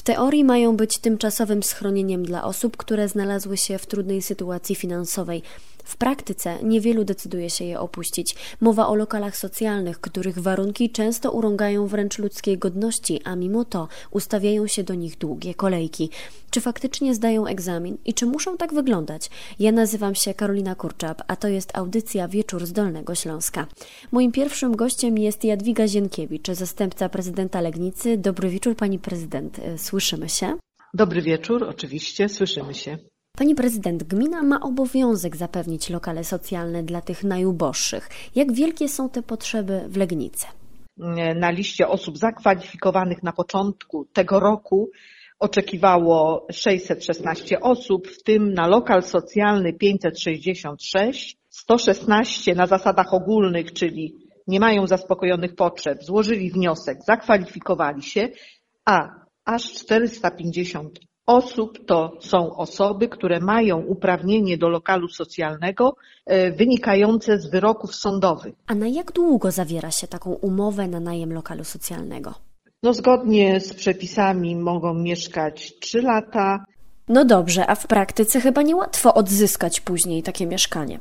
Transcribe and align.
W 0.00 0.02
teorii 0.02 0.44
mają 0.44 0.76
być 0.76 0.98
tymczasowym 0.98 1.62
schronieniem 1.62 2.22
dla 2.22 2.44
osób, 2.44 2.76
które 2.76 3.08
znalazły 3.08 3.56
się 3.56 3.78
w 3.78 3.86
trudnej 3.86 4.22
sytuacji 4.22 4.74
finansowej. 4.74 5.42
W 5.84 5.96
praktyce 5.96 6.58
niewielu 6.62 7.04
decyduje 7.04 7.50
się 7.50 7.64
je 7.64 7.80
opuścić. 7.80 8.36
Mowa 8.60 8.88
o 8.88 8.94
lokalach 8.94 9.36
socjalnych, 9.36 10.00
których 10.00 10.38
warunki 10.38 10.90
często 10.90 11.32
urągają 11.32 11.86
wręcz 11.86 12.18
ludzkiej 12.18 12.58
godności, 12.58 13.20
a 13.24 13.36
mimo 13.36 13.64
to 13.64 13.88
ustawiają 14.10 14.66
się 14.66 14.84
do 14.84 14.94
nich 14.94 15.18
długie 15.18 15.54
kolejki. 15.54 16.10
Czy 16.50 16.60
faktycznie 16.60 17.14
zdają 17.14 17.46
egzamin 17.46 17.96
i 18.04 18.14
czy 18.14 18.26
muszą 18.26 18.56
tak 18.56 18.74
wyglądać? 18.74 19.30
Ja 19.58 19.72
nazywam 19.72 20.14
się 20.14 20.34
Karolina 20.34 20.74
Kurczap, 20.74 21.22
a 21.26 21.36
to 21.36 21.48
jest 21.48 21.76
audycja 21.76 22.28
Wieczór 22.28 22.66
z 22.66 22.72
Dolnego 22.72 23.14
Śląska. 23.14 23.66
Moim 24.12 24.32
pierwszym 24.32 24.76
gościem 24.76 25.18
jest 25.18 25.44
Jadwiga 25.44 25.88
Zienkiewicz, 25.88 26.50
zastępca 26.50 27.08
prezydenta 27.08 27.60
Legnicy. 27.60 28.16
Dobry 28.16 28.48
wieczór, 28.48 28.76
pani 28.76 28.98
prezydent. 28.98 29.60
Słyszymy 29.90 30.28
się? 30.28 30.56
Dobry 30.94 31.22
wieczór, 31.22 31.64
oczywiście, 31.64 32.28
słyszymy 32.28 32.74
się. 32.74 32.98
Pani 33.38 33.54
prezydent, 33.54 34.02
gmina 34.02 34.42
ma 34.42 34.60
obowiązek 34.60 35.36
zapewnić 35.36 35.90
lokale 35.90 36.24
socjalne 36.24 36.82
dla 36.82 37.00
tych 37.00 37.24
najuboższych. 37.24 38.08
Jak 38.34 38.52
wielkie 38.52 38.88
są 38.88 39.08
te 39.08 39.22
potrzeby 39.22 39.84
w 39.88 39.96
Legnicy? 39.96 40.46
Na 41.36 41.50
liście 41.50 41.88
osób 41.88 42.18
zakwalifikowanych 42.18 43.22
na 43.22 43.32
początku 43.32 44.04
tego 44.12 44.40
roku 44.40 44.90
oczekiwało 45.38 46.46
616 46.52 47.60
osób, 47.60 48.08
w 48.08 48.22
tym 48.22 48.54
na 48.54 48.66
lokal 48.66 49.02
socjalny 49.02 49.72
566, 49.72 51.36
116 51.48 52.54
na 52.54 52.66
zasadach 52.66 53.14
ogólnych, 53.14 53.72
czyli 53.72 54.14
nie 54.46 54.60
mają 54.60 54.86
zaspokojonych 54.86 55.54
potrzeb, 55.54 56.04
złożyli 56.04 56.50
wniosek, 56.50 56.98
zakwalifikowali 57.06 58.02
się, 58.02 58.28
a 58.84 59.19
aż 59.44 59.72
450 59.72 61.00
osób 61.26 61.86
to 61.86 62.12
są 62.20 62.56
osoby, 62.56 63.08
które 63.08 63.40
mają 63.40 63.78
uprawnienie 63.78 64.58
do 64.58 64.68
lokalu 64.68 65.08
socjalnego 65.08 65.96
e, 66.26 66.50
wynikające 66.50 67.38
z 67.38 67.50
wyroków 67.50 67.94
sądowych. 67.94 68.54
A 68.66 68.74
na 68.74 68.88
jak 68.88 69.12
długo 69.12 69.50
zawiera 69.50 69.90
się 69.90 70.06
taką 70.06 70.30
umowę 70.30 70.88
na 70.88 71.00
najem 71.00 71.32
lokalu 71.32 71.64
socjalnego? 71.64 72.34
No 72.82 72.94
zgodnie 72.94 73.60
z 73.60 73.74
przepisami 73.74 74.56
mogą 74.56 74.94
mieszkać 74.94 75.78
3 75.80 76.02
lata. 76.02 76.64
No 77.08 77.24
dobrze, 77.24 77.66
a 77.66 77.74
w 77.74 77.86
praktyce 77.86 78.40
chyba 78.40 78.62
niełatwo 78.62 79.14
odzyskać 79.14 79.80
później 79.80 80.22
takie 80.22 80.46
mieszkanie. 80.46 81.00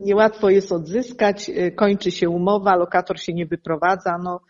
Niełatwo 0.00 0.50
jest 0.50 0.72
odzyskać, 0.72 1.50
e, 1.50 1.70
kończy 1.70 2.10
się 2.10 2.28
umowa, 2.28 2.76
lokator 2.76 3.20
się 3.20 3.32
nie 3.32 3.46
wyprowadza. 3.46 4.18
No, 4.18 4.40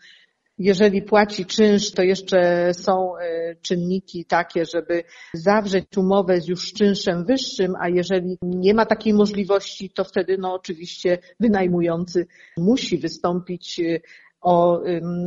jeżeli 0.57 1.01
płaci 1.01 1.45
czynsz, 1.45 1.91
to 1.91 2.03
jeszcze 2.03 2.69
są 2.73 3.17
e, 3.17 3.55
czynniki 3.61 4.25
takie, 4.25 4.65
żeby 4.65 5.03
zawrzeć 5.33 5.97
umowę 5.97 6.41
z 6.41 6.47
już 6.47 6.73
czynszem 6.73 7.25
wyższym, 7.25 7.73
a 7.81 7.89
jeżeli 7.89 8.37
nie 8.41 8.73
ma 8.73 8.85
takiej 8.85 9.13
możliwości, 9.13 9.89
to 9.89 10.03
wtedy 10.03 10.37
no 10.37 10.53
oczywiście 10.53 11.17
wynajmujący 11.39 12.27
musi 12.57 12.97
wystąpić 12.97 13.79
e, 13.79 13.99
o 14.41 14.81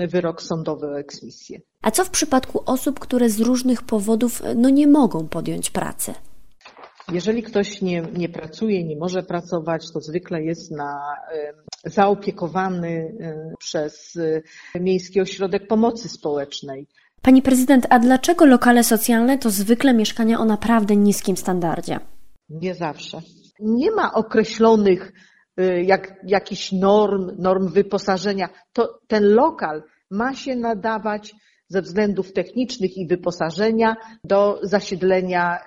wyrok 0.08 0.42
sądowy 0.42 0.86
o 0.86 0.98
eksmisję. 0.98 1.61
A 1.83 1.91
co 1.91 2.05
w 2.05 2.11
przypadku 2.11 2.62
osób, 2.67 3.00
które 3.00 3.30
z 3.30 3.41
różnych 3.41 3.83
powodów 3.83 4.42
no 4.56 4.69
nie 4.69 4.86
mogą 4.86 5.28
podjąć 5.28 5.70
pracy? 5.70 6.14
Jeżeli 7.12 7.42
ktoś 7.42 7.83
nie, 7.83 8.02
nie 8.16 8.28
pracuje, 8.28 8.84
nie 8.84 8.97
może 8.97 9.22
pracować, 9.22 9.92
to 9.92 10.00
zwykle 10.00 10.42
jest 10.42 10.70
na, 10.70 11.00
zaopiekowany 11.84 13.14
przez 13.58 14.19
Miejski 14.80 15.20
Ośrodek 15.20 15.66
Pomocy 15.66 16.08
Społecznej. 16.08 16.86
Pani 17.22 17.42
prezydent, 17.42 17.86
a 17.91 17.98
dlaczego 17.98 18.46
lokale 18.46 18.84
socjalne 18.84 19.38
to 19.38 19.50
zwykle 19.50 19.94
mieszkania 19.94 20.38
o 20.38 20.44
naprawdę 20.44 20.96
niskim 20.96 21.36
standardzie? 21.36 21.98
Nie 22.48 22.74
zawsze. 22.74 23.20
Nie 23.61 23.91
ma 23.91 24.12
określonych 24.12 25.12
y, 25.61 25.83
jak, 25.83 26.16
jakichś 26.27 26.73
norm, 26.73 27.30
norm 27.39 27.68
wyposażenia. 27.68 28.48
To 28.73 28.98
ten 29.07 29.34
lokal 29.34 29.83
ma 30.11 30.34
się 30.34 30.57
nadawać 30.57 31.34
ze 31.68 31.83
względów 31.83 32.33
technicznych 32.33 32.96
i 32.96 33.07
wyposażenia 33.07 33.96
do 34.24 34.61
zasiedlenia 34.62 35.58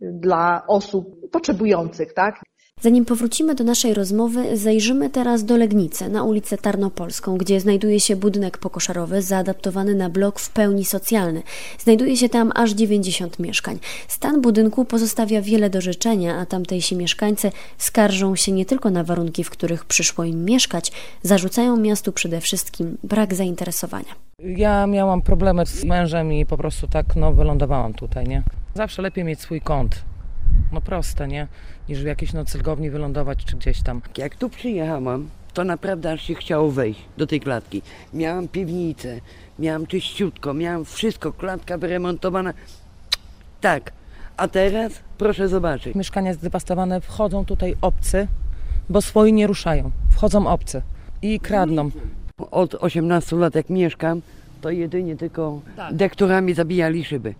dla 0.00 0.66
osób 0.66 1.30
potrzebujących, 1.30 2.14
tak? 2.14 2.42
Zanim 2.82 3.04
powrócimy 3.04 3.54
do 3.54 3.64
naszej 3.64 3.94
rozmowy, 3.94 4.56
zajrzymy 4.56 5.10
teraz 5.10 5.44
do 5.44 5.56
Legnicy, 5.56 6.08
na 6.08 6.24
ulicę 6.24 6.58
Tarnopolską, 6.58 7.38
gdzie 7.38 7.60
znajduje 7.60 8.00
się 8.00 8.16
budynek 8.16 8.58
pokoszarowy 8.58 9.22
zaadaptowany 9.22 9.94
na 9.94 10.10
blok 10.10 10.40
w 10.40 10.50
pełni 10.50 10.84
socjalny. 10.84 11.42
Znajduje 11.78 12.16
się 12.16 12.28
tam 12.28 12.52
aż 12.54 12.70
90 12.70 13.38
mieszkań. 13.38 13.78
Stan 14.08 14.40
budynku 14.40 14.84
pozostawia 14.84 15.42
wiele 15.42 15.70
do 15.70 15.80
życzenia, 15.80 16.36
a 16.36 16.46
tamtejsi 16.46 16.96
mieszkańcy 16.96 17.52
skarżą 17.78 18.36
się 18.36 18.52
nie 18.52 18.66
tylko 18.66 18.90
na 18.90 19.04
warunki, 19.04 19.44
w 19.44 19.50
których 19.50 19.84
przyszło 19.84 20.24
im 20.24 20.44
mieszkać, 20.44 20.92
zarzucają 21.22 21.76
miastu 21.76 22.12
przede 22.12 22.40
wszystkim 22.40 22.96
brak 23.04 23.34
zainteresowania. 23.34 24.14
Ja 24.38 24.86
miałam 24.86 25.22
problemy 25.22 25.66
z 25.66 25.84
mężem 25.84 26.32
i 26.32 26.46
po 26.46 26.56
prostu 26.56 26.86
tak 26.86 27.16
no, 27.16 27.32
wylądowałam 27.32 27.94
tutaj, 27.94 28.26
nie? 28.26 28.42
Zawsze 28.74 29.02
lepiej 29.02 29.24
mieć 29.24 29.40
swój 29.40 29.60
kąt. 29.60 30.04
No 30.72 30.80
proste, 30.80 31.28
nie? 31.28 31.46
Niż 31.88 32.02
w 32.02 32.06
jakiejś 32.06 32.32
noclegowni 32.32 32.90
wylądować 32.90 33.44
czy 33.44 33.56
gdzieś 33.56 33.82
tam. 33.82 34.02
Jak 34.18 34.36
tu 34.36 34.48
przyjechałam, 34.48 35.28
to 35.54 35.64
naprawdę 35.64 36.12
aż 36.12 36.22
się 36.22 36.34
chciało 36.34 36.70
wejść 36.70 37.00
do 37.16 37.26
tej 37.26 37.40
klatki. 37.40 37.82
Miałam 38.14 38.48
piwnicę, 38.48 39.20
miałam 39.58 39.86
czyściutko, 39.86 40.54
miałam 40.54 40.84
wszystko, 40.84 41.32
klatka 41.32 41.78
wyremontowana. 41.78 42.54
Tak, 43.60 43.92
a 44.36 44.48
teraz 44.48 44.92
proszę 45.18 45.48
zobaczyć. 45.48 45.94
Mieszkania 45.94 46.34
zdewastowane, 46.34 47.00
wchodzą 47.00 47.44
tutaj 47.44 47.76
obcy, 47.80 48.28
bo 48.88 49.02
swoi 49.02 49.32
nie 49.32 49.46
ruszają. 49.46 49.90
Wchodzą 50.10 50.46
obcy 50.46 50.82
i 51.22 51.40
kradną. 51.40 51.90
Od 52.50 52.74
18 52.74 53.36
lat 53.36 53.54
jak 53.54 53.70
mieszkam, 53.70 54.22
to 54.60 54.70
jedynie 54.70 55.16
tylko 55.16 55.60
Tak. 55.76 55.94
dekturami 55.94 56.54
zabijali 56.54 57.04
szyby. 57.04 57.34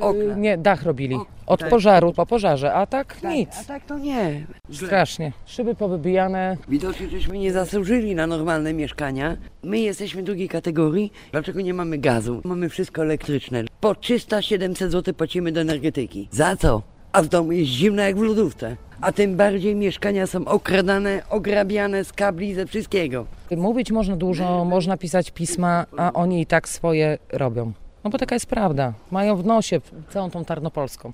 Okna. 0.00 0.34
Nie, 0.36 0.58
dach 0.58 0.82
robili. 0.82 1.18
Od 1.46 1.60
tak. 1.60 1.70
pożaru 1.70 2.12
po 2.12 2.26
pożarze, 2.26 2.74
a 2.74 2.86
tak 2.86 3.16
A 3.24 3.32
nic. 3.32 3.66
tak 3.66 3.84
to 3.84 3.98
nie. 3.98 4.46
Strasznie. 4.72 5.32
Szyby 5.46 5.74
powybijane. 5.74 6.56
Widocznie 6.68 7.08
żeśmy 7.08 7.38
nie 7.38 7.52
zasłużyli 7.52 8.14
na 8.14 8.26
normalne 8.26 8.72
mieszkania. 8.72 9.36
My 9.62 9.78
jesteśmy 9.78 10.22
drugiej 10.22 10.48
kategorii. 10.48 11.12
Dlaczego 11.32 11.60
nie 11.60 11.74
mamy 11.74 11.98
gazu? 11.98 12.40
Mamy 12.44 12.68
wszystko 12.68 13.02
elektryczne. 13.02 13.64
Po 13.80 13.92
300-700 13.92 14.88
zł 14.88 15.14
płacimy 15.14 15.52
do 15.52 15.60
energetyki. 15.60 16.28
Za 16.30 16.56
co? 16.56 16.82
A 17.12 17.22
w 17.22 17.28
domu 17.28 17.52
jest 17.52 17.70
zimno 17.70 18.02
jak 18.02 18.16
w 18.16 18.22
lodówce. 18.22 18.76
A 19.00 19.12
tym 19.12 19.36
bardziej 19.36 19.74
mieszkania 19.74 20.26
są 20.26 20.44
okradane, 20.44 21.22
ograbiane 21.30 22.04
z 22.04 22.12
kabli, 22.12 22.54
ze 22.54 22.66
wszystkiego. 22.66 23.26
Mówić 23.56 23.90
można 23.90 24.16
dużo, 24.16 24.64
można 24.64 24.96
pisać 24.96 25.30
pisma, 25.30 25.86
a 25.96 26.12
oni 26.12 26.40
i 26.40 26.46
tak 26.46 26.68
swoje 26.68 27.18
robią. 27.32 27.72
No 28.06 28.10
bo 28.10 28.18
taka 28.18 28.34
jest 28.34 28.46
prawda. 28.46 28.92
Mają 29.10 29.36
w 29.36 29.44
nosie 29.44 29.80
całą 30.08 30.30
tą 30.30 30.44
Tarnopolską. 30.44 31.12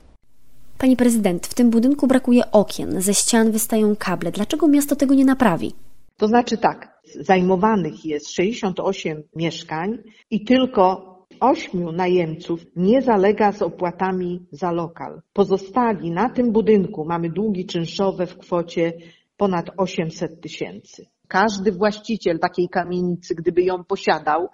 Pani 0.78 0.97
prezydent, 0.97 1.47
w 1.47 1.54
tym 1.54 1.70
budynku 1.70 2.06
brakuje 2.06 2.50
okien, 2.50 3.00
ze 3.00 3.14
ścian 3.14 3.50
wystają 3.50 3.97
kable. 3.97 4.32
Dlaczego 4.32 4.69
miasto 4.69 4.97
tego 4.97 5.14
nie 5.14 5.25
naprawi? 5.25 5.72
To 6.16 6.28
znaczy 6.28 6.58
tak, 6.58 7.00
zajmowanych 7.20 8.04
jest 8.04 8.30
68 8.30 9.22
mieszkań 9.36 9.98
i 10.30 10.44
tylko 10.44 11.14
8 11.41 11.97
najemców 11.97 12.66
nie 12.76 13.03
zalega 13.03 13.53
z 13.53 13.62
opłatami 13.62 14.47
za 14.50 14.72
lokal. 14.72 15.22
Pozostali 15.32 16.10
na 16.10 16.28
tym 16.30 16.53
budynku 16.53 17.04
mamy 17.04 17.30
długi 17.30 17.66
czynszowe 17.66 18.26
w 18.26 18.38
kwocie 18.38 18.92
ponad 19.36 19.70
800 19.76 20.41
tysięcy. 20.41 21.06
Każdy 21.28 21.72
właściciel 21.72 22.38
takiej 22.38 22.69
kamienicy, 22.69 23.34
gdyby 23.34 23.62
ją 23.62 23.84
posiadał, 23.84 24.48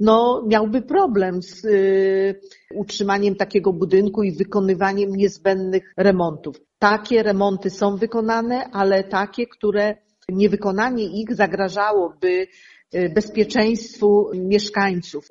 no 0.00 0.44
miałby 0.46 0.82
problem 0.82 1.42
z 1.42 1.64
y, 1.64 2.40
utrzymaniem 2.74 3.36
takiego 3.36 3.72
budynku 3.72 4.22
i 4.22 4.32
wykonywaniem 4.32 5.16
niezbędnych 5.16 5.92
remontów. 5.96 6.60
Takie 6.78 7.22
remonty 7.22 7.70
są 7.70 7.96
wykonane, 7.96 8.64
ale 8.72 9.04
takie, 9.04 9.46
które 9.46 9.96
niewykonanie 10.28 11.04
ich 11.04 11.34
zagrażałoby 11.34 12.46
y, 12.94 13.12
bezpieczeństwu 13.14 14.30
mieszkańców. 14.34 15.28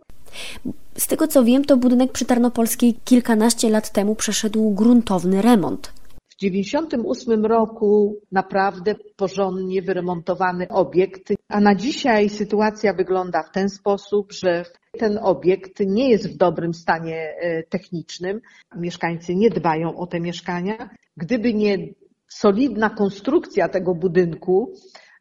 Z 0.97 1.07
tego 1.07 1.27
co 1.27 1.43
wiem, 1.43 1.65
to 1.65 1.77
budynek 1.77 2.11
przy 2.11 2.25
Tarnopolskiej 2.25 2.93
kilkanaście 3.05 3.69
lat 3.69 3.91
temu 3.91 4.15
przeszedł 4.15 4.69
gruntowny 4.69 5.41
remont. 5.41 5.87
W 6.29 6.39
1998 6.39 7.45
roku 7.45 8.15
naprawdę 8.31 8.95
porządnie 9.15 9.81
wyremontowany 9.81 10.67
obiekt, 10.67 11.33
a 11.49 11.59
na 11.59 11.75
dzisiaj 11.75 12.29
sytuacja 12.29 12.93
wygląda 12.93 13.43
w 13.43 13.51
ten 13.51 13.69
sposób, 13.69 14.33
że 14.33 14.65
ten 14.99 15.19
obiekt 15.21 15.79
nie 15.79 16.09
jest 16.09 16.33
w 16.33 16.37
dobrym 16.37 16.73
stanie 16.73 17.35
e, 17.39 17.63
technicznym. 17.63 18.41
Mieszkańcy 18.75 19.35
nie 19.35 19.49
dbają 19.49 19.97
o 19.97 20.07
te 20.07 20.19
mieszkania. 20.19 20.89
Gdyby 21.17 21.53
nie 21.53 21.77
solidna 22.27 22.89
konstrukcja 22.89 23.69
tego 23.69 23.95
budynku, 23.95 24.73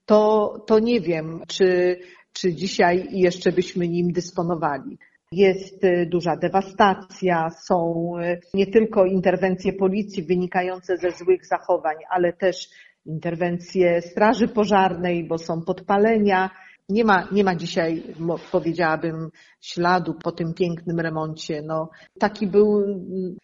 to, 0.07 0.55
to 0.67 0.79
nie 0.79 1.01
wiem, 1.01 1.41
czy, 1.49 1.99
czy 2.33 2.55
dzisiaj 2.55 3.09
jeszcze 3.11 3.53
byśmy 3.53 3.89
nim 3.89 4.13
dysponowali. 4.13 4.99
Jest 5.33 5.85
y, 5.85 6.07
duża 6.11 6.37
dewastacja, 6.37 7.51
są 7.51 8.13
y, 8.23 8.41
nie 8.55 8.67
tylko 8.67 9.05
interwencje 9.05 9.73
policji 9.73 10.23
wynikające 10.23 10.97
ze 10.97 11.11
złych 11.11 11.47
zachowań, 11.47 11.97
ale 12.11 12.33
też 12.33 12.69
interwencje 13.07 14.03
straży 14.03 14.49
pożarnej, 14.49 15.25
bo 15.25 15.39
są 15.39 15.63
podpalenia. 15.63 16.51
Nie 16.89 17.05
ma, 17.05 17.29
nie 17.33 17.45
ma 17.45 17.57
dzisiaj, 17.57 18.03
powiedziałabym, 18.53 19.31
śladu 19.61 20.15
po 20.15 20.33
tym 20.33 20.55
pięknym 20.55 21.01
remoncie. 21.01 21.63
No, 21.63 21.91
taki 22.21 22.47
był, 22.47 22.85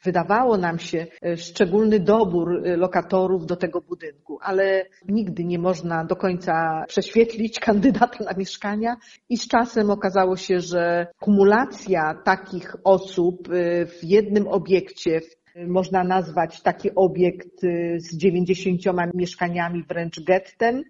wydawało 0.05 0.57
nam 0.57 0.79
się, 0.79 1.07
szczególny 1.37 2.01
dobór 2.01 2.63
lokatorów 2.77 3.47
do 3.47 3.57
tego 3.57 3.81
budynku, 3.81 4.39
ale 4.43 4.87
nigdy 5.09 5.45
nie 5.45 5.59
można 5.59 6.05
do 6.05 6.17
końca 6.17 6.85
prześwietlić 6.89 7.61
kandydata 7.67 8.25
na 8.25 8.33
mieszkania 8.33 8.97
i 9.29 9.37
z 9.37 9.49
czasem 9.49 9.91
okazało 9.91 10.37
się, 10.37 10.61
że 10.61 11.07
kumulacja 11.21 12.15
takich 12.25 12.77
osób 12.85 13.49
w 13.87 13.99
jednym 14.03 14.49
obiekcie, 14.49 15.21
można 15.57 16.05
nazwać 16.05 16.63
taki 16.63 16.95
obiekt 16.95 17.61
z 17.97 18.17
90 18.17 18.81
mieszkaniami 19.15 19.85
wręcz 19.89 20.21
gettem, 20.21 20.83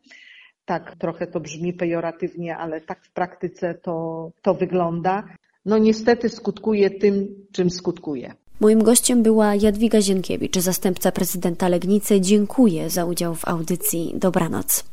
tak, 0.64 0.96
trochę 0.96 1.26
to 1.26 1.40
brzmi 1.40 1.72
pejoratywnie, 1.72 2.56
ale 2.56 2.80
tak 2.80 3.04
w 3.04 3.12
praktyce 3.12 3.74
to, 3.74 4.30
to 4.42 4.54
wygląda. 4.54 5.24
No 5.64 5.78
niestety 5.78 6.28
skutkuje 6.28 6.90
tym, 6.90 7.28
czym 7.52 7.70
skutkuje. 7.70 8.34
Moim 8.60 8.82
gościem 8.82 9.22
była 9.22 9.54
Jadwiga 9.54 10.00
Zienkiewicz, 10.00 10.58
zastępca 10.58 11.12
prezydenta 11.12 11.68
Legnicy. 11.68 12.20
Dziękuję 12.20 12.90
za 12.90 13.04
udział 13.04 13.34
w 13.34 13.48
audycji. 13.48 14.12
Dobranoc. 14.14 14.84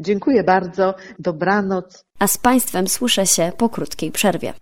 Dziękuję 0.00 0.44
bardzo. 0.44 0.94
Dobranoc. 1.18 2.04
A 2.18 2.26
z 2.26 2.38
Państwem 2.38 2.88
słyszę 2.88 3.26
się 3.26 3.52
po 3.58 3.68
krótkiej 3.68 4.12
przerwie. 4.12 4.52